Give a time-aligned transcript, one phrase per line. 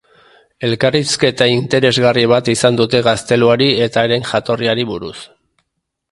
[0.67, 5.17] Elkarrizketa interesgarri bat izan dute gazteluari eta haren jatorriari buruz.